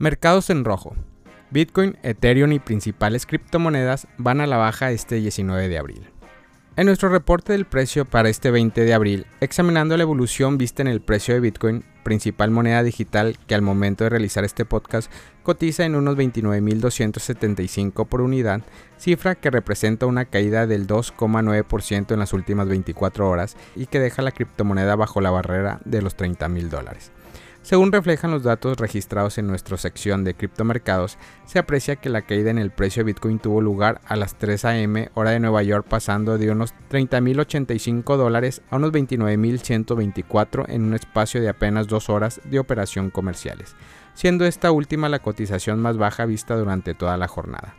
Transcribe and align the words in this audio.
Mercados 0.00 0.48
en 0.50 0.64
rojo. 0.64 0.94
Bitcoin, 1.50 1.98
Ethereum 2.04 2.52
y 2.52 2.60
principales 2.60 3.26
criptomonedas 3.26 4.06
van 4.16 4.40
a 4.40 4.46
la 4.46 4.56
baja 4.56 4.92
este 4.92 5.16
19 5.16 5.66
de 5.68 5.76
abril. 5.76 6.08
En 6.76 6.86
nuestro 6.86 7.08
reporte 7.08 7.52
del 7.52 7.64
precio 7.64 8.04
para 8.04 8.28
este 8.28 8.52
20 8.52 8.84
de 8.84 8.94
abril, 8.94 9.26
examinando 9.40 9.96
la 9.96 10.04
evolución 10.04 10.56
vista 10.56 10.82
en 10.82 10.86
el 10.86 11.00
precio 11.00 11.34
de 11.34 11.40
Bitcoin, 11.40 11.82
principal 12.04 12.52
moneda 12.52 12.84
digital 12.84 13.36
que 13.48 13.56
al 13.56 13.62
momento 13.62 14.04
de 14.04 14.10
realizar 14.10 14.44
este 14.44 14.64
podcast 14.64 15.10
cotiza 15.42 15.84
en 15.84 15.96
unos 15.96 16.16
29.275 16.16 18.06
por 18.06 18.20
unidad, 18.20 18.62
cifra 18.98 19.34
que 19.34 19.50
representa 19.50 20.06
una 20.06 20.26
caída 20.26 20.68
del 20.68 20.86
2,9% 20.86 22.12
en 22.12 22.20
las 22.20 22.32
últimas 22.32 22.68
24 22.68 23.28
horas 23.28 23.56
y 23.74 23.86
que 23.86 23.98
deja 23.98 24.22
la 24.22 24.30
criptomoneda 24.30 24.94
bajo 24.94 25.20
la 25.20 25.32
barrera 25.32 25.80
de 25.84 26.02
los 26.02 26.16
30.000 26.16 26.68
dólares. 26.68 27.10
Según 27.62 27.92
reflejan 27.92 28.30
los 28.30 28.44
datos 28.44 28.78
registrados 28.78 29.36
en 29.36 29.46
nuestra 29.46 29.76
sección 29.76 30.24
de 30.24 30.34
criptomercados, 30.34 31.18
se 31.44 31.58
aprecia 31.58 31.96
que 31.96 32.08
la 32.08 32.22
caída 32.22 32.50
en 32.50 32.58
el 32.58 32.70
precio 32.70 33.00
de 33.00 33.12
Bitcoin 33.12 33.38
tuvo 33.38 33.60
lugar 33.60 34.00
a 34.06 34.16
las 34.16 34.36
3 34.36 34.64
a.m. 34.64 35.10
hora 35.14 35.32
de 35.32 35.40
Nueva 35.40 35.62
York 35.62 35.86
pasando 35.86 36.38
de 36.38 36.50
unos 36.50 36.72
30.085 36.90 38.16
dólares 38.16 38.62
a 38.70 38.76
unos 38.76 38.92
29.124 38.92 40.64
en 40.68 40.84
un 40.84 40.94
espacio 40.94 41.42
de 41.42 41.50
apenas 41.50 41.88
dos 41.88 42.08
horas 42.08 42.40
de 42.44 42.58
operación 42.58 43.10
comerciales, 43.10 43.76
siendo 44.14 44.46
esta 44.46 44.70
última 44.70 45.10
la 45.10 45.18
cotización 45.18 45.80
más 45.80 45.98
baja 45.98 46.24
vista 46.24 46.56
durante 46.56 46.94
toda 46.94 47.18
la 47.18 47.28
jornada. 47.28 47.74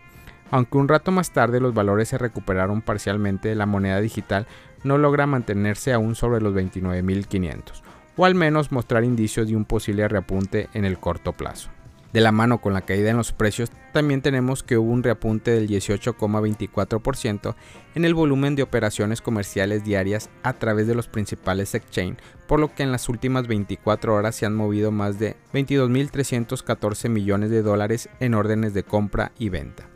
Aunque 0.51 0.77
un 0.77 0.87
rato 0.87 1.11
más 1.11 1.31
tarde 1.31 1.59
los 1.59 1.73
valores 1.73 2.09
se 2.09 2.17
recuperaron 2.17 2.81
parcialmente, 2.81 3.55
la 3.55 3.65
moneda 3.65 4.01
digital 4.01 4.45
no 4.83 4.97
logra 4.97 5.25
mantenerse 5.25 5.93
aún 5.93 6.15
sobre 6.15 6.41
los 6.41 6.53
29.500 6.53 7.81
o 8.19 8.25
al 8.25 8.35
menos 8.35 8.73
mostrar 8.73 9.05
indicios 9.05 9.47
de 9.47 9.55
un 9.55 9.63
posible 9.63 10.05
reapunte 10.05 10.67
en 10.73 10.83
el 10.83 10.99
corto 10.99 11.31
plazo. 11.31 11.69
De 12.11 12.19
la 12.19 12.33
mano 12.33 12.59
con 12.59 12.73
la 12.73 12.81
caída 12.81 13.11
en 13.11 13.15
los 13.15 13.31
precios, 13.31 13.71
también 13.93 14.21
tenemos 14.21 14.61
que 14.61 14.77
hubo 14.77 14.91
un 14.91 15.03
reapunte 15.03 15.51
del 15.51 15.69
18,24% 15.69 17.55
en 17.95 18.03
el 18.03 18.13
volumen 18.13 18.57
de 18.57 18.63
operaciones 18.63 19.21
comerciales 19.21 19.85
diarias 19.85 20.29
a 20.43 20.51
través 20.51 20.85
de 20.85 20.95
los 20.95 21.07
principales 21.07 21.73
exchange, 21.75 22.17
por 22.45 22.59
lo 22.59 22.75
que 22.75 22.83
en 22.83 22.91
las 22.91 23.07
últimas 23.07 23.47
24 23.47 24.13
horas 24.13 24.35
se 24.35 24.45
han 24.45 24.53
movido 24.53 24.91
más 24.91 25.17
de 25.17 25.37
22.314 25.53 27.07
millones 27.07 27.51
de 27.51 27.61
dólares 27.61 28.09
en 28.19 28.33
órdenes 28.33 28.73
de 28.73 28.83
compra 28.83 29.31
y 29.39 29.47
venta. 29.47 29.87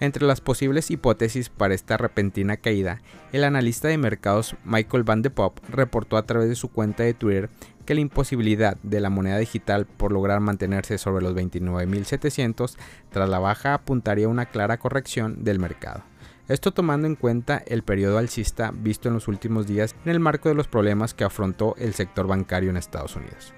Entre 0.00 0.24
las 0.24 0.40
posibles 0.40 0.92
hipótesis 0.92 1.48
para 1.48 1.74
esta 1.74 1.96
repentina 1.96 2.56
caída, 2.56 3.00
el 3.32 3.42
analista 3.42 3.88
de 3.88 3.98
mercados 3.98 4.54
Michael 4.64 5.02
Van 5.02 5.22
de 5.22 5.30
Pop 5.30 5.58
reportó 5.68 6.16
a 6.16 6.24
través 6.24 6.48
de 6.48 6.54
su 6.54 6.68
cuenta 6.68 7.02
de 7.02 7.14
Twitter 7.14 7.50
que 7.84 7.94
la 7.94 8.00
imposibilidad 8.00 8.76
de 8.82 9.00
la 9.00 9.10
moneda 9.10 9.38
digital 9.38 9.86
por 9.86 10.12
lograr 10.12 10.40
mantenerse 10.40 10.98
sobre 10.98 11.24
los 11.24 11.34
29.700 11.34 12.76
tras 13.10 13.28
la 13.28 13.40
baja 13.40 13.74
apuntaría 13.74 14.26
a 14.26 14.30
una 14.30 14.46
clara 14.46 14.78
corrección 14.78 15.42
del 15.42 15.58
mercado. 15.58 16.04
Esto 16.46 16.72
tomando 16.72 17.06
en 17.06 17.16
cuenta 17.16 17.62
el 17.66 17.82
periodo 17.82 18.18
alcista 18.18 18.72
visto 18.72 19.08
en 19.08 19.14
los 19.14 19.26
últimos 19.26 19.66
días 19.66 19.96
en 20.04 20.12
el 20.12 20.20
marco 20.20 20.48
de 20.48 20.54
los 20.54 20.68
problemas 20.68 21.12
que 21.12 21.24
afrontó 21.24 21.74
el 21.76 21.92
sector 21.92 22.26
bancario 22.26 22.70
en 22.70 22.76
Estados 22.76 23.16
Unidos. 23.16 23.52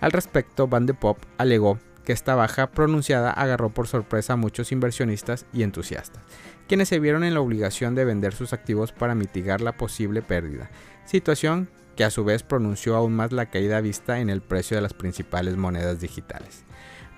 Al 0.00 0.12
respecto, 0.12 0.68
Van 0.68 0.86
de 0.86 0.94
Pop 0.94 1.18
alegó 1.38 1.78
que 2.08 2.14
esta 2.14 2.34
baja 2.34 2.70
pronunciada 2.70 3.30
agarró 3.30 3.68
por 3.68 3.86
sorpresa 3.86 4.32
a 4.32 4.36
muchos 4.36 4.72
inversionistas 4.72 5.44
y 5.52 5.62
entusiastas, 5.62 6.22
quienes 6.66 6.88
se 6.88 7.00
vieron 7.00 7.22
en 7.22 7.34
la 7.34 7.42
obligación 7.42 7.94
de 7.94 8.06
vender 8.06 8.32
sus 8.32 8.54
activos 8.54 8.92
para 8.92 9.14
mitigar 9.14 9.60
la 9.60 9.76
posible 9.76 10.22
pérdida, 10.22 10.70
situación 11.04 11.68
que 11.96 12.04
a 12.04 12.10
su 12.10 12.24
vez 12.24 12.42
pronunció 12.42 12.96
aún 12.96 13.12
más 13.12 13.32
la 13.32 13.50
caída 13.50 13.82
vista 13.82 14.20
en 14.20 14.30
el 14.30 14.40
precio 14.40 14.74
de 14.78 14.80
las 14.80 14.94
principales 14.94 15.58
monedas 15.58 16.00
digitales. 16.00 16.64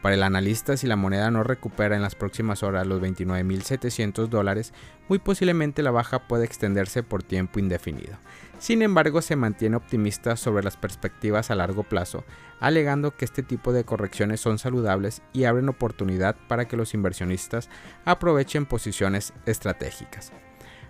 Para 0.02 0.14
el 0.14 0.22
analista, 0.22 0.78
si 0.78 0.86
la 0.86 0.96
moneda 0.96 1.30
no 1.30 1.42
recupera 1.42 1.94
en 1.94 2.00
las 2.00 2.14
próximas 2.14 2.62
horas 2.62 2.86
los 2.86 3.02
29.700 3.02 4.28
dólares, 4.28 4.72
muy 5.08 5.18
posiblemente 5.18 5.82
la 5.82 5.90
baja 5.90 6.26
puede 6.26 6.46
extenderse 6.46 7.02
por 7.02 7.22
tiempo 7.22 7.58
indefinido. 7.58 8.16
Sin 8.58 8.80
embargo, 8.80 9.20
se 9.20 9.36
mantiene 9.36 9.76
optimista 9.76 10.36
sobre 10.36 10.64
las 10.64 10.78
perspectivas 10.78 11.50
a 11.50 11.54
largo 11.54 11.82
plazo, 11.82 12.24
alegando 12.60 13.14
que 13.14 13.26
este 13.26 13.42
tipo 13.42 13.74
de 13.74 13.84
correcciones 13.84 14.40
son 14.40 14.58
saludables 14.58 15.20
y 15.34 15.44
abren 15.44 15.68
oportunidad 15.68 16.34
para 16.48 16.66
que 16.66 16.78
los 16.78 16.94
inversionistas 16.94 17.68
aprovechen 18.06 18.64
posiciones 18.64 19.34
estratégicas. 19.44 20.32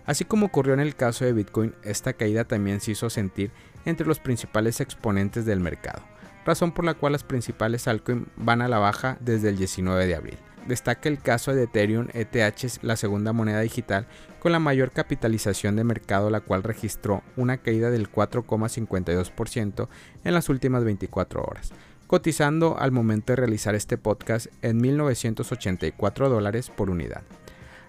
Así 0.07 0.25
como 0.25 0.47
ocurrió 0.47 0.75
en 0.75 0.81
el 0.81 0.95
caso 0.95 1.25
de 1.25 1.33
Bitcoin, 1.33 1.75
esta 1.83 2.13
caída 2.13 2.45
también 2.45 2.81
se 2.81 2.93
hizo 2.93 3.11
sentir 3.11 3.51
entre 3.85 4.07
los 4.07 4.21
principales 4.21 4.81
exponentes 4.81 5.45
del 5.45 5.59
mercado 5.59 6.03
razón 6.45 6.73
por 6.73 6.85
la 6.85 6.95
cual 6.95 7.13
las 7.13 7.25
principales 7.25 7.89
altcoins 7.89 8.27
van 8.37 8.63
a 8.63 8.69
la 8.69 8.79
baja 8.79 9.17
desde 9.21 9.51
el 9.51 9.57
19 9.57 10.07
de 10.07 10.15
abril. 10.15 10.39
Destaca 10.67 11.09
el 11.09 11.19
caso 11.19 11.55
de 11.55 11.65
Ethereum 11.65 12.09
ETH, 12.13 12.83
la 12.83 12.97
segunda 12.97 13.33
moneda 13.33 13.61
digital 13.61 14.07
con 14.41 14.53
la 14.53 14.59
mayor 14.59 14.93
capitalización 14.93 15.77
de 15.77 15.85
mercado, 15.85 16.31
la 16.31 16.41
cual 16.41 16.63
registró 16.63 17.23
una 17.37 17.59
caída 17.59 17.91
del 17.91 18.11
4,52% 18.11 19.89
en 20.25 20.35
las 20.35 20.49
últimas 20.49 20.85
24 20.85 21.43
horas, 21.43 21.73
cotizando 22.07 22.79
al 22.79 22.93
momento 22.93 23.33
de 23.33 23.37
realizar 23.37 23.75
este 23.75 23.99
podcast 23.99 24.47
en 24.63 24.81
1.984 24.81 26.29
dólares 26.29 26.71
por 26.71 26.91
unidad. 26.91 27.23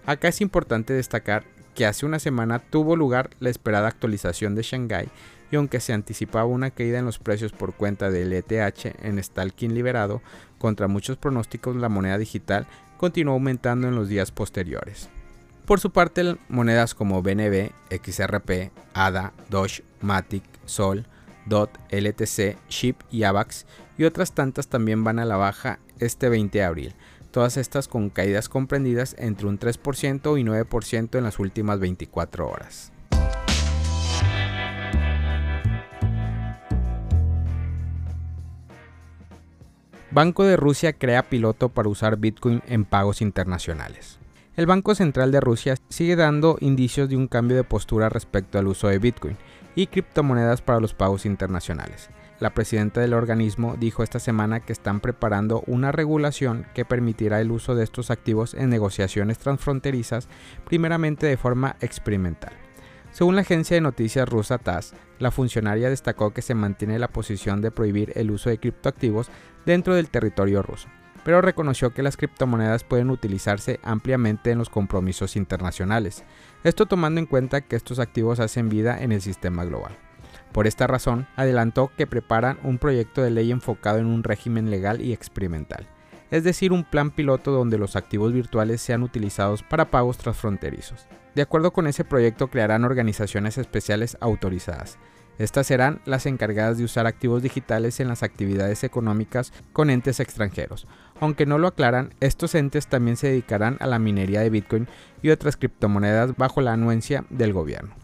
Acá 0.06 0.28
es 0.28 0.40
importante 0.40 0.92
destacar 0.92 1.44
que 1.74 1.86
hace 1.86 2.04
una 2.06 2.18
semana 2.18 2.58
tuvo 2.58 2.96
lugar 2.96 3.30
la 3.40 3.50
esperada 3.50 3.88
actualización 3.88 4.54
de 4.54 4.62
Shanghai 4.62 5.08
y 5.52 5.56
aunque 5.56 5.80
se 5.80 5.92
anticipaba 5.92 6.46
una 6.46 6.70
caída 6.70 6.98
en 6.98 7.04
los 7.04 7.18
precios 7.18 7.52
por 7.52 7.74
cuenta 7.74 8.10
del 8.10 8.32
ETH 8.32 8.86
en 9.02 9.22
stalking 9.22 9.74
liberado, 9.74 10.22
contra 10.58 10.88
muchos 10.88 11.18
pronósticos 11.18 11.76
la 11.76 11.90
moneda 11.90 12.16
digital 12.16 12.66
continuó 12.96 13.34
aumentando 13.34 13.86
en 13.86 13.94
los 13.94 14.08
días 14.08 14.32
posteriores. 14.32 15.10
Por 15.66 15.78
su 15.78 15.90
parte, 15.90 16.36
monedas 16.48 16.94
como 16.94 17.22
BNB, 17.22 17.70
XRP, 17.90 18.72
ADA, 18.94 19.32
Doge, 19.50 19.84
Matic, 20.00 20.42
Sol, 20.64 21.06
DOT, 21.44 21.70
LTC, 21.90 22.56
SHIB 22.68 22.96
y 23.10 23.24
AVAX 23.24 23.66
y 23.98 24.04
otras 24.04 24.32
tantas 24.32 24.68
también 24.68 25.04
van 25.04 25.18
a 25.18 25.26
la 25.26 25.36
baja 25.36 25.80
este 25.98 26.30
20 26.30 26.58
de 26.58 26.64
abril, 26.64 26.94
todas 27.30 27.58
estas 27.58 27.88
con 27.88 28.08
caídas 28.08 28.48
comprendidas 28.48 29.14
entre 29.18 29.46
un 29.46 29.58
3% 29.58 30.40
y 30.40 30.44
9% 30.44 31.18
en 31.18 31.24
las 31.24 31.38
últimas 31.38 31.78
24 31.78 32.48
horas. 32.48 32.92
Banco 40.14 40.44
de 40.44 40.58
Rusia 40.58 40.92
crea 40.92 41.22
piloto 41.22 41.70
para 41.70 41.88
usar 41.88 42.18
Bitcoin 42.18 42.62
en 42.66 42.84
pagos 42.84 43.22
internacionales. 43.22 44.18
El 44.56 44.66
Banco 44.66 44.94
Central 44.94 45.32
de 45.32 45.40
Rusia 45.40 45.76
sigue 45.88 46.16
dando 46.16 46.58
indicios 46.60 47.08
de 47.08 47.16
un 47.16 47.28
cambio 47.28 47.56
de 47.56 47.64
postura 47.64 48.10
respecto 48.10 48.58
al 48.58 48.66
uso 48.66 48.88
de 48.88 48.98
Bitcoin 48.98 49.38
y 49.74 49.86
criptomonedas 49.86 50.60
para 50.60 50.80
los 50.80 50.92
pagos 50.92 51.24
internacionales. 51.24 52.10
La 52.40 52.52
presidenta 52.52 53.00
del 53.00 53.14
organismo 53.14 53.76
dijo 53.80 54.02
esta 54.02 54.18
semana 54.18 54.60
que 54.60 54.74
están 54.74 55.00
preparando 55.00 55.62
una 55.66 55.92
regulación 55.92 56.66
que 56.74 56.84
permitirá 56.84 57.40
el 57.40 57.50
uso 57.50 57.74
de 57.74 57.84
estos 57.84 58.10
activos 58.10 58.52
en 58.52 58.68
negociaciones 58.68 59.38
transfronterizas, 59.38 60.28
primeramente 60.66 61.26
de 61.26 61.38
forma 61.38 61.76
experimental. 61.80 62.52
Según 63.12 63.36
la 63.36 63.42
agencia 63.42 63.74
de 63.74 63.82
noticias 63.82 64.26
rusa 64.26 64.56
TASS, 64.56 64.94
la 65.18 65.30
funcionaria 65.30 65.90
destacó 65.90 66.32
que 66.32 66.40
se 66.40 66.54
mantiene 66.54 66.98
la 66.98 67.08
posición 67.08 67.60
de 67.60 67.70
prohibir 67.70 68.10
el 68.16 68.30
uso 68.30 68.48
de 68.48 68.58
criptoactivos 68.58 69.30
dentro 69.66 69.94
del 69.94 70.08
territorio 70.08 70.62
ruso, 70.62 70.88
pero 71.22 71.42
reconoció 71.42 71.92
que 71.92 72.02
las 72.02 72.16
criptomonedas 72.16 72.84
pueden 72.84 73.10
utilizarse 73.10 73.80
ampliamente 73.82 74.50
en 74.50 74.58
los 74.58 74.70
compromisos 74.70 75.36
internacionales, 75.36 76.24
esto 76.64 76.86
tomando 76.86 77.20
en 77.20 77.26
cuenta 77.26 77.60
que 77.60 77.76
estos 77.76 77.98
activos 77.98 78.40
hacen 78.40 78.70
vida 78.70 79.02
en 79.02 79.12
el 79.12 79.20
sistema 79.20 79.66
global. 79.66 79.94
Por 80.52 80.66
esta 80.66 80.86
razón, 80.86 81.26
adelantó 81.36 81.90
que 81.96 82.06
preparan 82.06 82.58
un 82.62 82.78
proyecto 82.78 83.22
de 83.22 83.30
ley 83.30 83.52
enfocado 83.52 83.98
en 83.98 84.06
un 84.06 84.24
régimen 84.24 84.70
legal 84.70 85.02
y 85.02 85.12
experimental, 85.12 85.86
es 86.32 86.44
decir, 86.44 86.72
un 86.72 86.82
plan 86.82 87.10
piloto 87.10 87.52
donde 87.52 87.76
los 87.76 87.94
activos 87.94 88.32
virtuales 88.32 88.80
sean 88.80 89.02
utilizados 89.02 89.62
para 89.62 89.90
pagos 89.90 90.16
transfronterizos. 90.16 91.06
De 91.34 91.42
acuerdo 91.42 91.74
con 91.74 91.86
ese 91.86 92.04
proyecto 92.04 92.48
crearán 92.48 92.84
organizaciones 92.84 93.58
especiales 93.58 94.16
autorizadas. 94.18 94.98
Estas 95.38 95.66
serán 95.66 96.00
las 96.06 96.24
encargadas 96.24 96.78
de 96.78 96.84
usar 96.84 97.06
activos 97.06 97.42
digitales 97.42 98.00
en 98.00 98.08
las 98.08 98.22
actividades 98.22 98.82
económicas 98.82 99.52
con 99.74 99.90
entes 99.90 100.20
extranjeros. 100.20 100.86
Aunque 101.20 101.44
no 101.44 101.58
lo 101.58 101.68
aclaran, 101.68 102.14
estos 102.20 102.54
entes 102.54 102.86
también 102.86 103.18
se 103.18 103.28
dedicarán 103.28 103.76
a 103.80 103.86
la 103.86 103.98
minería 103.98 104.40
de 104.40 104.50
Bitcoin 104.50 104.88
y 105.20 105.30
otras 105.30 105.58
criptomonedas 105.58 106.34
bajo 106.36 106.62
la 106.62 106.72
anuencia 106.72 107.26
del 107.28 107.52
gobierno. 107.52 108.01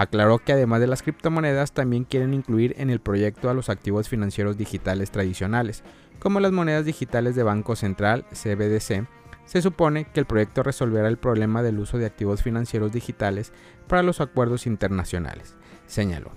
Aclaró 0.00 0.38
que 0.38 0.54
además 0.54 0.80
de 0.80 0.86
las 0.86 1.02
criptomonedas 1.02 1.72
también 1.72 2.04
quieren 2.04 2.32
incluir 2.32 2.74
en 2.78 2.88
el 2.88 3.00
proyecto 3.00 3.50
a 3.50 3.54
los 3.54 3.68
activos 3.68 4.08
financieros 4.08 4.56
digitales 4.56 5.10
tradicionales, 5.10 5.84
como 6.18 6.40
las 6.40 6.52
monedas 6.52 6.86
digitales 6.86 7.36
de 7.36 7.42
Banco 7.42 7.76
Central, 7.76 8.24
CBDC, 8.30 9.06
se 9.44 9.60
supone 9.60 10.06
que 10.06 10.20
el 10.20 10.24
proyecto 10.24 10.62
resolverá 10.62 11.06
el 11.06 11.18
problema 11.18 11.62
del 11.62 11.78
uso 11.78 11.98
de 11.98 12.06
activos 12.06 12.42
financieros 12.42 12.92
digitales 12.92 13.52
para 13.88 14.02
los 14.02 14.22
acuerdos 14.22 14.66
internacionales, 14.66 15.54
señaló. 15.86 16.30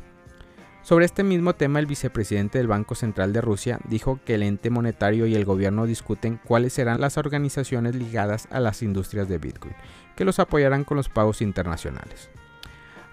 Sobre 0.82 1.06
este 1.06 1.24
mismo 1.24 1.56
tema, 1.56 1.80
el 1.80 1.86
vicepresidente 1.86 2.58
del 2.58 2.68
Banco 2.68 2.96
Central 2.96 3.32
de 3.32 3.40
Rusia 3.40 3.80
dijo 3.88 4.20
que 4.26 4.36
el 4.36 4.44
ente 4.44 4.72
monetario 4.72 5.26
y 5.26 5.36
el 5.36 5.46
gobierno 5.46 5.86
discuten 5.86 6.38
cuáles 6.44 6.74
serán 6.74 7.00
las 7.00 7.18
organizaciones 7.18 7.96
ligadas 7.96 8.50
a 8.52 8.60
las 8.60 8.84
industrias 8.84 9.30
de 9.30 9.38
Bitcoin, 9.38 9.74
que 10.18 10.26
los 10.26 10.40
apoyarán 10.40 10.84
con 10.84 10.98
los 10.98 11.08
pagos 11.08 11.42
internacionales. 11.42 12.30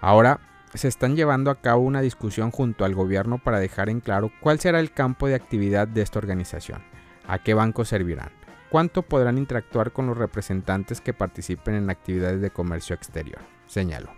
Ahora, 0.00 0.40
se 0.74 0.88
están 0.88 1.16
llevando 1.16 1.50
a 1.50 1.60
cabo 1.60 1.82
una 1.82 2.00
discusión 2.00 2.50
junto 2.50 2.84
al 2.84 2.94
gobierno 2.94 3.38
para 3.38 3.58
dejar 3.58 3.88
en 3.88 4.00
claro 4.00 4.30
cuál 4.40 4.60
será 4.60 4.80
el 4.80 4.92
campo 4.92 5.26
de 5.26 5.34
actividad 5.34 5.88
de 5.88 6.02
esta 6.02 6.18
organización, 6.18 6.82
a 7.26 7.38
qué 7.38 7.54
bancos 7.54 7.88
servirán, 7.88 8.30
cuánto 8.70 9.02
podrán 9.02 9.36
interactuar 9.36 9.92
con 9.92 10.06
los 10.06 10.16
representantes 10.16 11.00
que 11.00 11.12
participen 11.12 11.74
en 11.74 11.90
actividades 11.90 12.40
de 12.40 12.50
comercio 12.50 12.94
exterior, 12.94 13.40
señaló. 13.66 14.10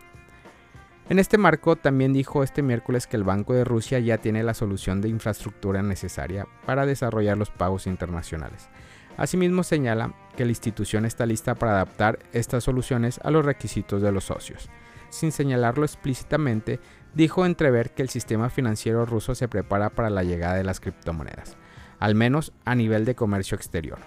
En 1.08 1.18
este 1.18 1.36
marco, 1.36 1.76
también 1.76 2.12
dijo 2.12 2.42
este 2.42 2.62
miércoles 2.62 3.06
que 3.06 3.16
el 3.16 3.24
Banco 3.24 3.54
de 3.54 3.64
Rusia 3.64 3.98
ya 3.98 4.18
tiene 4.18 4.42
la 4.44 4.54
solución 4.54 5.00
de 5.00 5.08
infraestructura 5.08 5.82
necesaria 5.82 6.46
para 6.64 6.86
desarrollar 6.86 7.36
los 7.36 7.50
pagos 7.50 7.86
internacionales. 7.86 8.68
Asimismo, 9.16 9.62
señala 9.62 10.14
que 10.36 10.44
la 10.44 10.52
institución 10.52 11.04
está 11.04 11.26
lista 11.26 11.54
para 11.54 11.72
adaptar 11.72 12.20
estas 12.32 12.64
soluciones 12.64 13.20
a 13.24 13.30
los 13.30 13.44
requisitos 13.44 14.00
de 14.00 14.12
los 14.12 14.24
socios. 14.24 14.70
Sin 15.12 15.30
señalarlo 15.30 15.84
explícitamente, 15.84 16.80
dijo 17.12 17.44
entrever 17.44 17.90
que 17.90 18.00
el 18.00 18.08
sistema 18.08 18.48
financiero 18.48 19.04
ruso 19.04 19.34
se 19.34 19.46
prepara 19.46 19.90
para 19.90 20.08
la 20.08 20.24
llegada 20.24 20.54
de 20.54 20.64
las 20.64 20.80
criptomonedas, 20.80 21.58
al 21.98 22.14
menos 22.14 22.54
a 22.64 22.74
nivel 22.74 23.04
de 23.04 23.14
comercio 23.14 23.54
exterior. 23.54 23.98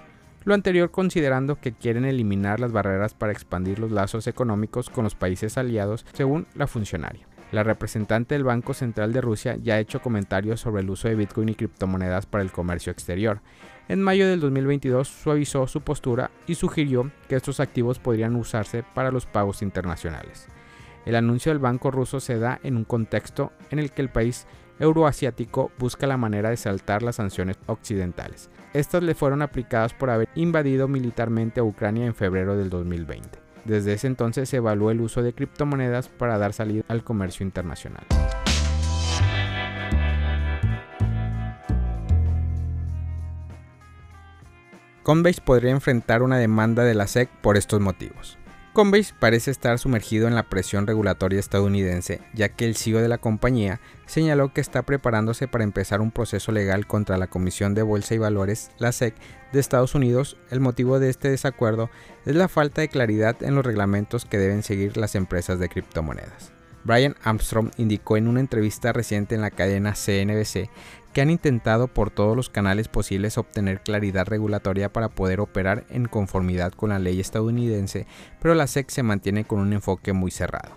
Lo 0.46 0.56
anterior 0.56 0.90
considerando 0.90 1.60
que 1.60 1.74
quieren 1.74 2.06
eliminar 2.06 2.60
las 2.60 2.72
barreras 2.72 3.14
para 3.14 3.32
expandir 3.32 3.78
los 3.78 3.92
lazos 3.92 4.26
económicos 4.26 4.90
con 4.90 5.04
los 5.04 5.14
países 5.14 5.60
aliados, 5.60 6.08
según 6.14 6.48
la 6.56 6.66
funcionaria. 6.66 7.28
La 7.52 7.62
representante 7.62 8.34
del 8.34 8.44
Banco 8.44 8.74
Central 8.74 9.14
de 9.14 9.22
Rusia 9.22 9.58
ya 9.62 9.76
ha 9.76 9.80
hecho 9.80 10.02
comentarios 10.02 10.60
sobre 10.60 10.82
el 10.82 10.90
uso 10.90 11.08
de 11.08 11.14
Bitcoin 11.14 11.50
y 11.50 11.56
criptomonedas 11.56 12.26
para 12.26 12.44
el 12.44 12.52
comercio 12.52 12.92
exterior. 12.92 13.42
En 13.90 14.02
mayo 14.02 14.28
del 14.28 14.40
2022 14.40 15.08
suavizó 15.08 15.68
su 15.68 15.82
postura 15.82 16.32
y 16.48 16.56
sugirió 16.56 17.12
que 17.30 17.36
estos 17.36 17.60
activos 17.60 18.00
podrían 18.00 18.36
usarse 18.36 18.84
para 18.96 19.12
los 19.12 19.28
pagos 19.28 19.62
internacionales. 19.62 20.50
El 21.06 21.16
anuncio 21.16 21.52
del 21.52 21.60
banco 21.60 21.92
ruso 21.92 22.20
se 22.20 22.40
da 22.40 22.60
en 22.64 22.78
un 22.78 22.84
contexto 22.84 23.52
en 23.70 23.78
el 23.78 23.92
que 23.92 24.02
el 24.02 24.10
país 24.10 24.48
euroasiático 24.80 25.72
busca 25.78 26.08
la 26.08 26.18
manera 26.18 26.50
de 26.50 26.58
saltar 26.58 27.04
las 27.04 27.18
sanciones 27.18 27.58
occidentales. 27.68 28.50
Estas 28.74 29.04
le 29.04 29.14
fueron 29.14 29.42
aplicadas 29.42 29.94
por 29.94 30.10
haber 30.10 30.28
invadido 30.36 30.88
militarmente 30.88 31.60
a 31.60 31.64
Ucrania 31.64 32.08
en 32.08 32.16
febrero 32.16 32.58
del 32.58 32.72
2020. 32.72 33.40
Desde 33.66 33.94
ese 33.94 34.08
entonces 34.08 34.50
se 34.50 34.58
evaluó 34.58 34.92
el 34.92 35.02
uso 35.02 35.22
de 35.22 35.34
criptomonedas 35.34 36.10
para 36.10 36.38
dar 36.38 36.54
salida 36.54 36.84
al 36.88 37.04
comercio 37.04 37.46
internacional. 37.46 38.04
Coinbase 45.04 45.42
podría 45.42 45.70
enfrentar 45.70 46.24
una 46.24 46.40
demanda 46.40 46.84
de 46.84 46.96
la 46.96 47.06
SEC 47.06 47.30
por 47.42 47.58
estos 47.58 47.80
motivos. 47.80 48.40
Coinbase 48.76 49.14
parece 49.18 49.52
estar 49.52 49.80
sumergido 49.80 50.28
en 50.28 50.36
la 50.36 50.50
presión 50.50 50.86
regulatoria 50.86 51.40
estadounidense, 51.40 52.20
ya 52.34 52.50
que 52.50 52.66
el 52.66 52.76
CEO 52.76 53.00
de 53.00 53.08
la 53.08 53.20
compañía 53.20 53.80
señaló 54.06 54.52
que 54.52 54.60
está 54.60 54.82
preparándose 54.82 55.48
para 55.48 55.64
empezar 55.64 56.02
un 56.02 56.12
proceso 56.12 56.52
legal 56.52 56.86
contra 56.86 57.18
la 57.18 57.28
Comisión 57.28 57.74
de 57.74 57.84
Bolsa 57.84 58.16
y 58.16 58.18
Valores, 58.18 58.72
la 58.78 58.92
SEC, 58.92 59.16
de 59.54 59.62
Estados 59.62 59.96
Unidos. 59.96 60.36
El 60.52 60.60
motivo 60.60 61.00
de 61.00 61.10
este 61.10 61.30
desacuerdo 61.30 61.90
es 62.26 62.36
la 62.36 62.50
falta 62.50 62.82
de 62.82 62.90
claridad 62.90 63.42
en 63.44 63.56
los 63.56 63.66
reglamentos 63.66 64.26
que 64.26 64.38
deben 64.38 64.62
seguir 64.62 64.98
las 64.98 65.16
empresas 65.16 65.58
de 65.58 65.70
criptomonedas. 65.70 66.52
Brian 66.84 67.16
Armstrong 67.24 67.72
indicó 67.78 68.18
en 68.18 68.28
una 68.28 68.42
entrevista 68.42 68.92
reciente 68.92 69.36
en 69.36 69.42
la 69.42 69.52
cadena 69.52 69.94
CNBC 69.94 70.70
que 71.16 71.22
han 71.22 71.30
intentado 71.30 71.88
por 71.88 72.12
todos 72.12 72.36
los 72.36 72.50
canales 72.50 72.90
posibles 72.90 73.38
obtener 73.38 73.80
claridad 73.80 74.28
regulatoria 74.28 74.92
para 74.92 75.08
poder 75.08 75.40
operar 75.40 75.86
en 75.90 76.10
conformidad 76.10 76.74
con 76.74 76.90
la 76.90 77.00
ley 77.00 77.22
estadounidense, 77.22 78.06
pero 78.42 78.54
la 78.54 78.68
SEC 78.68 78.90
se 78.90 79.02
mantiene 79.02 79.46
con 79.46 79.62
un 79.62 79.72
enfoque 79.72 80.12
muy 80.12 80.30
cerrado. 80.30 80.76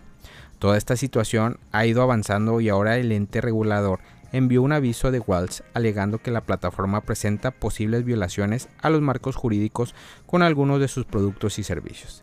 Toda 0.60 0.76
esta 0.76 0.94
situación 0.94 1.58
ha 1.72 1.86
ido 1.86 2.02
avanzando 2.02 2.60
y 2.60 2.68
ahora 2.68 2.98
el 2.98 3.10
ente 3.10 3.40
regulador 3.40 3.98
envió 4.30 4.62
un 4.62 4.70
aviso 4.70 5.10
de 5.10 5.18
Waltz 5.18 5.64
alegando 5.74 6.18
que 6.18 6.30
la 6.30 6.42
plataforma 6.42 7.00
presenta 7.00 7.50
posibles 7.50 8.04
violaciones 8.04 8.68
a 8.80 8.90
los 8.90 9.00
marcos 9.00 9.34
jurídicos 9.34 9.92
con 10.24 10.42
algunos 10.42 10.78
de 10.78 10.86
sus 10.86 11.04
productos 11.04 11.58
y 11.58 11.64
servicios. 11.64 12.22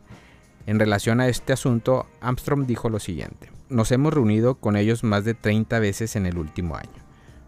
En 0.68 0.80
relación 0.80 1.20
a 1.20 1.28
este 1.28 1.52
asunto, 1.52 2.06
Armstrong 2.22 2.66
dijo 2.66 2.88
lo 2.88 3.02
siguiente, 3.02 3.52
nos 3.68 3.92
hemos 3.92 4.14
reunido 4.14 4.56
con 4.56 4.78
ellos 4.78 5.04
más 5.04 5.26
de 5.26 5.34
30 5.34 5.80
veces 5.80 6.16
en 6.16 6.26
el 6.26 6.38
último 6.38 6.78
año. 6.78 7.05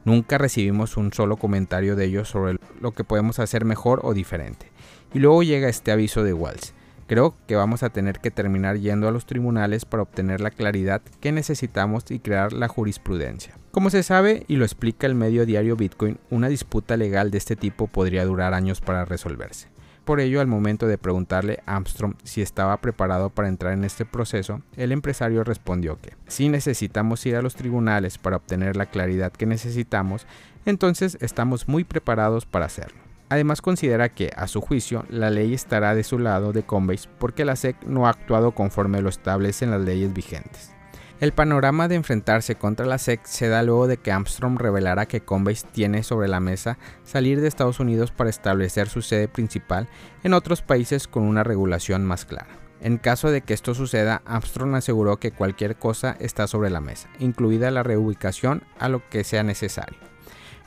Nunca 0.07 0.38
recibimos 0.38 0.95
un 0.95 1.12
solo 1.12 1.36
comentario 1.36 1.98
de 1.98 2.06
ellos 2.06 2.30
sobre 2.30 2.57
lo 2.80 2.94
que 2.94 3.04
podemos 3.04 3.39
hacer 3.39 3.65
mejor 3.65 4.00
o 4.04 4.13
diferente. 4.13 4.71
Y 5.13 5.19
luego 5.19 5.44
llega 5.44 5.68
este 5.68 5.92
aviso 5.92 6.24
de 6.24 6.31
Walls. 6.31 6.74
Creo 7.07 7.36
que 7.45 7.57
vamos 7.57 7.83
a 7.83 7.89
tener 7.89 8.21
que 8.21 8.31
terminar 8.31 8.77
yendo 8.77 9.09
a 9.09 9.12
los 9.12 9.25
tribunales 9.25 9.83
para 9.83 10.04
obtener 10.04 10.39
la 10.39 10.50
claridad 10.50 11.01
que 11.19 11.33
necesitamos 11.33 12.09
y 12.09 12.19
crear 12.19 12.54
la 12.54 12.69
jurisprudencia. 12.69 13.57
Como 13.71 13.89
se 13.89 14.01
sabe 14.01 14.45
y 14.48 14.56
lo 14.56 14.63
explica 14.63 15.07
el 15.07 15.15
medio 15.15 15.45
diario 15.45 15.75
Bitcoin, 15.75 16.19
una 16.30 16.48
disputa 16.48 16.95
legal 16.95 17.30
de 17.30 17.39
este 17.39 17.57
tipo 17.57 17.88
podría 17.88 18.24
durar 18.24 18.54
años 18.54 18.80
para 18.80 19.04
resolverse. 19.04 19.68
Por 20.07 20.21
ello, 20.21 20.39
al 20.39 20.48
momento 20.48 20.88
de 20.88 20.98
preguntarle 20.98 21.59
a 21.65 21.75
Armstrong 21.75 22.13
si 22.24 22.42
estaba 22.42 22.80
preparado 22.80 23.30
para 23.30 23.50
entrar 23.50 23.74
en 23.74 23.83
este 23.83 24.06
proceso, 24.06 24.62
el 24.77 24.94
empresario 24.94 25.44
respondió 25.44 26.00
que 26.00 26.13
si 26.27 26.48
necesitamos 26.48 27.25
ir 27.25 27.36
a 27.36 27.42
los 27.42 27.56
tribunales 27.56 28.18
para 28.18 28.38
obtener 28.38 28.77
la 28.77 28.86
claridad 28.86 29.33
que 29.33 29.45
necesitamos, 29.45 30.25
entonces 30.65 31.18
estamos 31.19 31.68
muy 31.68 31.83
preparados 31.83 32.45
para 32.45 32.68
hacerlo. 32.68 33.01
Además 33.27 33.62
considera 33.62 34.07
que, 34.07 34.31
a 34.38 34.48
su 34.48 34.62
juicio, 34.62 35.04
la 35.09 35.30
ley 35.30 35.54
estará 35.54 35.94
de 35.94 36.06
su 36.06 36.19
lado 36.19 36.54
de 36.54 36.63
Coinbase 36.63 37.09
porque 37.19 37.44
la 37.44 37.57
SEC 37.57 37.75
no 37.83 38.07
ha 38.07 38.12
actuado 38.12 38.51
conforme 38.51 39.01
lo 39.01 39.09
establecen 39.09 39.71
las 39.71 39.81
leyes 39.81 40.13
vigentes. 40.13 40.71
El 41.19 41.31
panorama 41.31 41.88
de 41.88 41.96
enfrentarse 41.96 42.54
contra 42.54 42.86
la 42.86 43.00
SEC 43.00 43.25
se 43.25 43.48
da 43.48 43.64
luego 43.64 43.88
de 43.88 43.98
que 43.98 44.12
Armstrong 44.12 44.60
revelara 44.60 45.08
que 45.08 45.22
Coinbase 45.22 45.66
tiene 45.72 46.04
sobre 46.04 46.28
la 46.28 46.40
mesa 46.40 46.78
salir 47.04 47.42
de 47.42 47.48
Estados 47.48 47.80
Unidos 47.80 48.12
para 48.12 48.30
establecer 48.30 48.88
su 48.88 49.02
sede 49.02 49.28
principal 49.28 49.88
en 50.24 50.36
otros 50.36 50.62
países 50.62 51.08
con 51.08 51.24
una 51.24 51.44
regulación 51.44 52.06
más 52.06 52.25
clara. 52.25 52.60
En 52.81 53.00
caso 53.00 53.31
de 53.31 53.42
que 53.42 53.56
esto 53.56 53.74
suceda, 53.74 54.22
Armstrong 54.25 54.75
aseguró 54.75 55.18
que 55.18 55.31
cualquier 55.31 55.75
cosa 55.75 56.16
está 56.19 56.46
sobre 56.46 56.69
la 56.69 56.81
mesa, 56.81 57.10
incluida 57.18 57.72
la 57.72 57.81
reubicación 57.81 58.62
a 58.78 58.88
lo 58.88 59.02
que 59.10 59.24
sea 59.24 59.42
necesario. 59.42 59.98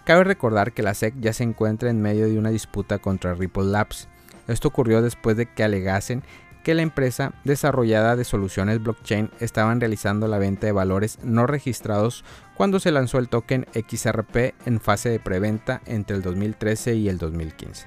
Cabe 0.05 0.25
recordar 0.25 0.73
que 0.73 0.82
la 0.82 0.94
SEC 0.94 1.14
ya 1.20 1.32
se 1.32 1.44
encuentra 1.44 1.91
en 1.91 2.02
medio 2.02 2.26
de 2.26 2.37
una 2.37 2.50
disputa 2.50 2.99
contra 2.99 3.35
Ripple 3.35 3.67
Labs. 3.67 4.08
Esto 4.49 4.67
ocurrió 4.67 5.00
después 5.00 5.37
de 5.37 5.47
que 5.47 5.62
alegasen 5.62 6.25
que 6.62 6.75
la 6.75 6.83
empresa 6.83 7.33
desarrollada 7.45 8.17
de 8.17 8.25
soluciones 8.25 8.83
blockchain 8.83 9.31
estaban 9.40 9.81
realizando 9.81 10.29
la 10.29 10.38
venta 10.38 10.67
de 10.67 10.73
valores 10.73 11.19
no 11.23 11.47
registrados 11.47 12.25
cuando 12.55 12.81
se 12.81 12.90
lanzó 12.90 13.19
el 13.19 13.29
token 13.29 13.67
XRP 13.75 14.55
en 14.67 14.81
fase 14.81 15.09
de 15.09 15.21
preventa 15.21 15.81
entre 15.87 16.17
el 16.17 16.23
2013 16.23 16.95
y 16.95 17.09
el 17.09 17.19
2015. 17.19 17.87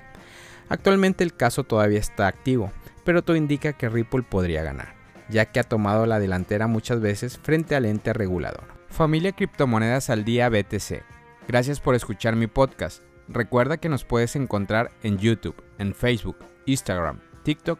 Actualmente 0.69 1.23
el 1.23 1.35
caso 1.35 1.63
todavía 1.63 1.99
está 1.99 2.27
activo, 2.27 2.71
pero 3.03 3.21
todo 3.23 3.35
indica 3.35 3.73
que 3.73 3.89
Ripple 3.89 4.23
podría 4.23 4.63
ganar, 4.63 4.95
ya 5.29 5.45
que 5.45 5.59
ha 5.59 5.63
tomado 5.63 6.05
la 6.05 6.19
delantera 6.19 6.67
muchas 6.67 6.99
veces 6.99 7.37
frente 7.37 7.75
al 7.75 7.85
ente 7.85 8.13
regulador. 8.13 8.63
Familia 8.89 9.31
Criptomonedas 9.31 10.09
al 10.09 10.23
Día 10.23 10.49
BTC. 10.49 11.03
Gracias 11.47 11.79
por 11.79 11.95
escuchar 11.95 12.35
mi 12.35 12.47
podcast. 12.47 13.03
Recuerda 13.27 13.77
que 13.77 13.89
nos 13.89 14.03
puedes 14.03 14.35
encontrar 14.35 14.91
en 15.01 15.17
YouTube, 15.17 15.61
en 15.77 15.93
Facebook, 15.93 16.37
Instagram, 16.65 17.19
TikTok 17.43 17.79